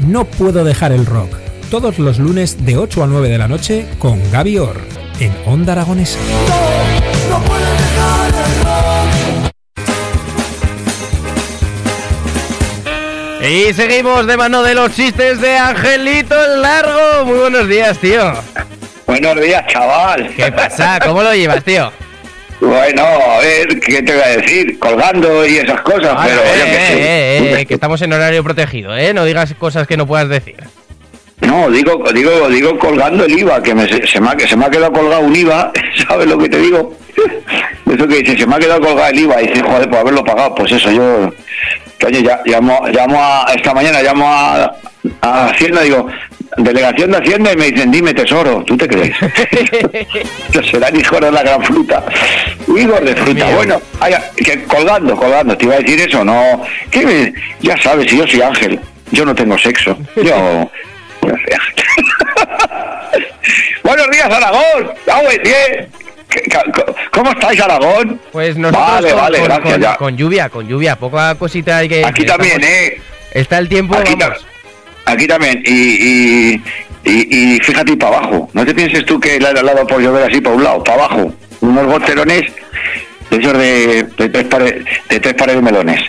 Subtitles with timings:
[0.00, 1.36] No puedo dejar el rock.
[1.70, 4.80] Todos los lunes de 8 a 9 de la noche con Gaby Orr
[5.20, 6.18] en Onda Aragonesa.
[13.48, 17.26] Y seguimos de mano de los chistes de Angelito el Largo.
[17.26, 18.32] Muy buenos días, tío.
[19.06, 20.34] Buenos días, chaval.
[20.34, 20.98] ¿Qué pasa?
[21.04, 22.01] ¿Cómo lo llevas, tío?
[22.66, 24.78] Bueno, a ver, ¿qué te voy a decir?
[24.78, 26.92] Colgando y esas cosas, Ah, pero eh, yo qué sé.
[26.94, 29.12] eh, eh, que estamos en horario protegido, ¿eh?
[29.12, 30.54] No digas cosas que no puedas decir.
[31.40, 34.66] No, digo, digo, digo colgando el IVA, que me, se, me ha, que se me
[34.66, 35.72] ha quedado colgado un IVA,
[36.08, 36.96] ¿sabes lo que te digo?
[37.92, 40.24] Eso que dice, se me ha quedado colgado el IVA y dice, joder, por haberlo
[40.24, 41.32] pagado, pues eso, yo,
[41.98, 44.72] que oye, ya, llamo, llamo a, esta mañana llamo a,
[45.20, 46.06] a Hacienda, digo,
[46.58, 49.16] delegación de Hacienda y me dicen, dime tesoro, ¿tú te crees?
[50.50, 52.02] Yo serán hijos de la gran fruta.
[52.76, 53.46] Hijos de fruta.
[53.54, 53.80] Bueno,
[54.36, 56.62] que colgando, colgando, te iba a decir eso, no.
[56.90, 58.78] ¿Qué me- Ya sabes, yo soy ángel,
[59.10, 59.96] yo no tengo sexo.
[60.16, 60.70] Yo.
[63.82, 64.92] Buenos días, Aragón.
[65.06, 65.88] Ya, güey, bien.
[66.28, 68.20] ¿Qué- qué- ¿Cómo estáis, Aragón?
[68.32, 69.96] Pues nosotros Vale, con, vale, con- gracias, con- ya.
[69.96, 73.00] con lluvia, con lluvia, poca cosita hay que Aquí también, estamos- ¿eh?
[73.32, 74.46] Está el tiempo, Aquí, vamos.
[75.06, 75.62] Aquí también.
[75.64, 76.62] Y, y,
[77.04, 78.48] y, y fíjate para abajo.
[78.52, 81.04] No te pienses tú que le ha dado por llover así para un lado, para
[81.04, 81.32] abajo.
[81.60, 82.42] Unos goterones
[83.30, 86.00] de esos de, de tres, pares, de tres pares de melones.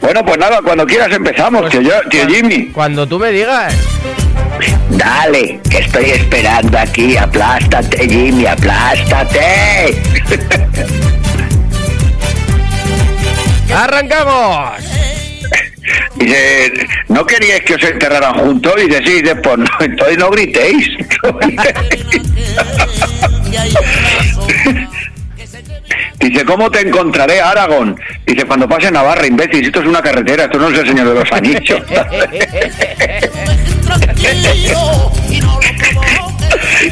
[0.00, 2.66] Bueno, pues nada, cuando quieras empezamos, Pues, tío, yo- tío Jimmy.
[2.68, 3.74] Cuando tú me digas.
[4.90, 7.16] Dale, que estoy esperando aquí.
[7.16, 9.94] Aplástate, Jimmy, aplástate.
[13.74, 14.97] ¡Arrancamos!
[16.18, 16.72] Dice,
[17.08, 18.74] ¿no queríais que os enterraran juntos?
[18.78, 20.88] Y dice, sí, dice, pues no, entonces no gritéis.
[26.20, 27.98] Dice, ¿cómo te encontraré, Aragón?
[28.26, 31.14] Dice, cuando pase Navarra, imbécil, esto es una carretera, esto no es el Señor de
[31.14, 31.80] los Anillos.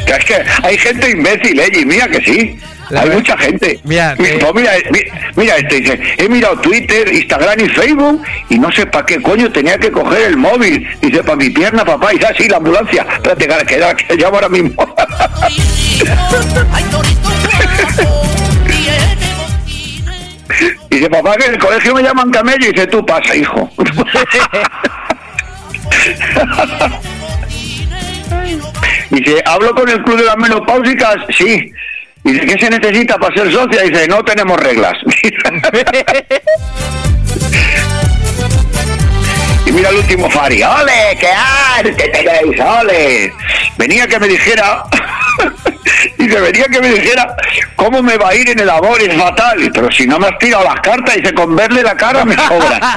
[0.05, 1.71] Es que hay gente imbécil, ¿eh?
[1.73, 2.57] Y mira que sí.
[2.89, 3.79] La hay mucha gente.
[3.83, 5.01] Mira, te- pues mira, mi-
[5.35, 9.51] mira, este dice, he mirado Twitter, Instagram y Facebook y no sé para qué coño
[9.51, 10.87] tenía que coger el móvil.
[11.01, 12.13] Dice, para mi pierna, papá.
[12.13, 13.05] Y así, la ambulancia.
[13.11, 14.73] Espérate, que, que, que llamo ahora mismo.
[20.89, 22.69] Dice, papá, que en el colegio me llaman camello.
[22.69, 23.69] Y dice, tú pasa, hijo.
[29.09, 31.15] Dice, ¿hablo con el club de las menopáusicas?
[31.37, 31.71] Sí.
[32.23, 33.81] Dice, ¿qué se necesita para ser socia?
[33.83, 34.93] Dice, no tenemos reglas.
[39.65, 40.61] y mira el último Fari.
[40.63, 41.17] ¡Ole!
[41.19, 42.59] ¡Qué arte tenéis!
[42.59, 43.33] ¡Ole!
[43.77, 44.83] Venía que me dijera...
[46.17, 47.35] Dice, venía que me dijera
[47.75, 49.71] cómo me va a ir en el amor, es fatal.
[49.73, 52.79] Pero si no me has tirado las cartas, dice, con verle la cara me sobra.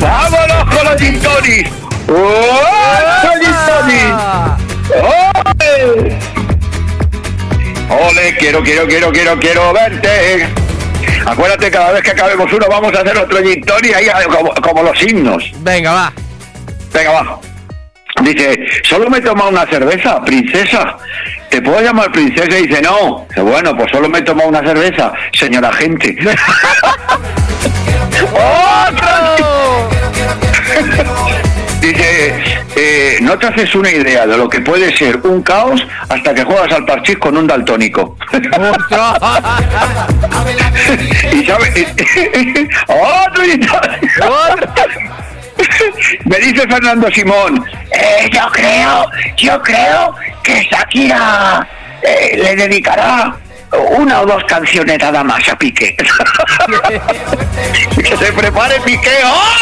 [0.00, 1.20] ¡Vámonos con los gin
[2.08, 2.58] ¡Oh!
[4.92, 6.18] ¡Ole!
[7.90, 8.36] ¡Ole!
[8.38, 10.48] Quiero, quiero, quiero, quiero, quiero verte.
[11.26, 15.52] Acuérdate, cada vez que acabemos uno vamos a hacer otro ahí como, como los himnos.
[15.58, 16.12] Venga, va.
[16.92, 17.40] Venga, va.
[18.22, 20.96] Dice, solo me he tomado una cerveza, princesa.
[21.50, 22.58] ¿Te puedo llamar princesa?
[22.58, 23.26] Y dice, no.
[23.28, 26.16] Dice, bueno, pues solo me he tomado una cerveza, señora gente.
[28.88, 29.08] ¡Otro!
[31.88, 32.34] Dice,
[32.76, 36.44] eh, no te haces una idea de lo que puede ser un caos hasta que
[36.44, 38.14] juegas al parchís con un daltónico.
[38.30, 39.18] ¡Ostras!
[41.32, 41.72] y sabes,
[42.88, 43.66] otro y
[44.20, 44.68] ¡Otro!
[46.26, 49.06] Me dice Fernando Simón, eh, yo creo,
[49.38, 51.66] yo creo que Shakira
[52.02, 53.34] eh, le dedicará
[53.96, 55.96] una o dos canciones nada más a Piqué.
[57.96, 59.20] que se prepare Piqué.
[59.24, 59.54] ¡Oh,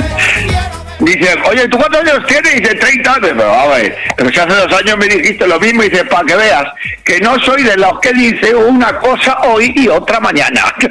[0.98, 2.56] Dice, oye, ¿tú cuántos años tienes?
[2.56, 3.30] Dice, 30 años.
[3.36, 6.24] Pero, a ver, pero si hace dos años me dijiste lo mismo, y dice, para
[6.24, 6.64] que veas,
[7.04, 10.62] que no soy de los que dice una cosa hoy y otra mañana.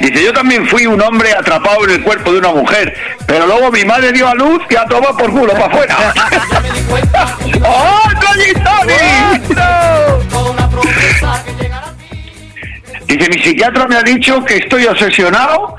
[0.00, 2.94] Dice, yo también fui un hombre atrapado en el cuerpo de una mujer,
[3.26, 5.96] pero luego mi madre dio a luz y a tomar por culo para afuera.
[7.56, 7.89] ¡Otro
[13.30, 15.76] mi psiquiatra me ha dicho que estoy obsesionado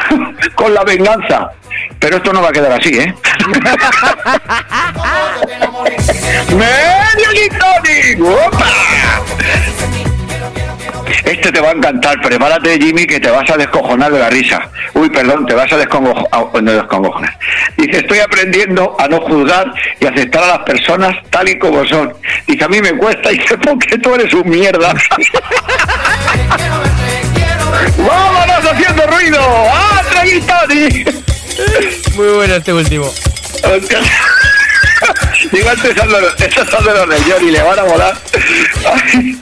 [0.54, 1.52] con la venganza.
[2.00, 3.14] Pero esto no va a quedar así, ¿eh?
[11.24, 12.20] Este te va a encantar.
[12.20, 14.70] Prepárate, Jimmy, que te vas a descojonar de la risa.
[14.94, 17.38] Uy, perdón, te vas a descojonar.
[17.76, 22.12] Dice, estoy aprendiendo a no juzgar y aceptar a las personas tal y como son.
[22.46, 23.32] Dice, a mí me cuesta.
[23.32, 24.94] Y Dice, porque tú eres un mierda.
[27.98, 29.38] ¡Vámonos haciendo ruido!
[29.40, 31.04] ¡Ah, Tony!
[32.14, 33.12] Muy bueno este último.
[35.52, 38.16] Digo, los, estos son de los de Johnny, le van a volar.
[38.84, 39.38] Ay.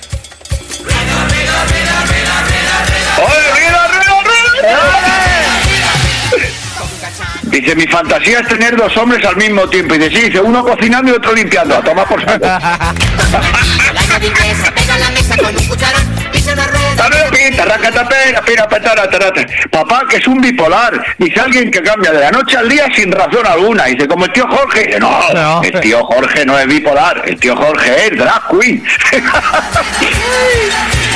[7.45, 9.95] Dice, mi fantasía es tener dos hombres al mismo tiempo.
[9.95, 11.77] Y dice, sí, dice, uno cocinando y otro limpiando.
[11.77, 12.47] A tomar por saco.
[19.71, 21.17] Papá, que es un bipolar.
[21.19, 23.85] Dice alguien que cambia de la noche al día sin razón alguna.
[23.85, 24.87] Dice, como el tío Jorge.
[24.87, 27.23] Dice, no, no, el tío Jorge no es bipolar.
[27.27, 28.85] El tío Jorge es drag queen.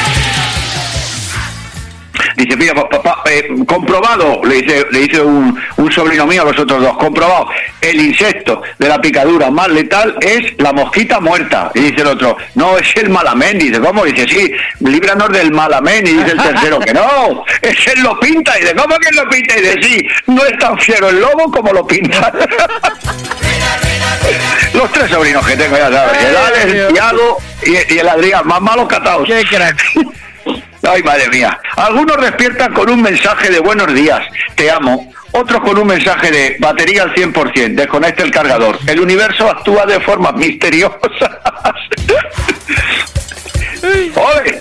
[2.40, 6.58] Dice, mira, papá, eh, comprobado, le dice, le dice un, un, sobrino mío a los
[6.58, 7.48] otros dos, comprobado,
[7.82, 11.70] el insecto de la picadura más letal es la mosquita muerta.
[11.74, 13.58] Y dice el otro, no, es el malamén.
[13.58, 14.06] Dice, ¿cómo?
[14.06, 14.50] Dice, sí,
[14.80, 16.06] líbranos del malamén.
[16.06, 18.56] Y dice el tercero, que no, es el lo pinta.
[18.58, 19.58] Y dice, ¿cómo que lo pinta?
[19.58, 22.32] Y dice, sí, no es tan fiero el lobo como lo pinta.
[24.72, 28.46] Los tres sobrinos que tengo, ya sabes, el Alex, el Thiago y, y el Adrián,
[28.46, 29.26] más malos catados.
[29.26, 29.78] Qué crack.
[30.90, 31.56] Ay, madre mía.
[31.76, 34.20] Algunos despiertan con un mensaje de buenos días,
[34.56, 35.12] te amo.
[35.30, 38.76] Otros con un mensaje de batería al 100%, desconecta el cargador.
[38.88, 40.98] El universo actúa de formas misteriosas.
[43.84, 44.60] ¡Oye!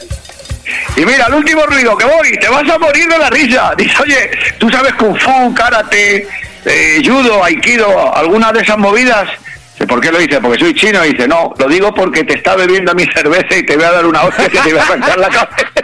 [0.97, 3.73] Y mira, el último ruido que voy, te vas a morir de la risa.
[3.75, 4.29] Dice, oye,
[4.59, 6.27] ¿tú sabes Kung Fu, Karate,
[6.65, 9.27] eh, Judo, Aikido, alguna de esas movidas?
[9.87, 10.39] ¿Por qué lo dice?
[10.41, 11.03] Porque soy chino.
[11.05, 13.91] Y dice, no, lo digo porque te está bebiendo mi cerveza y te voy a
[13.91, 15.78] dar una hostia que te va a arrancar la cabeza.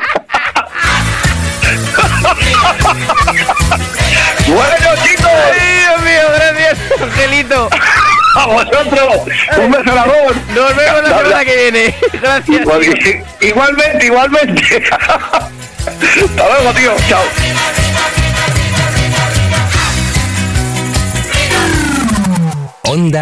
[4.48, 5.32] Bueno, chicos.
[5.54, 7.70] Dios mío, gracias, Angelito.
[8.36, 9.22] A vosotros.
[9.58, 10.36] Un beso a la voz.
[10.54, 11.96] Nos vemos la semana que viene.
[12.22, 12.62] Gracias.
[13.42, 14.84] Igualmente, igualmente.
[15.86, 16.96] Hasta luego, tío.
[17.08, 17.24] Chao.
[22.88, 23.14] Onda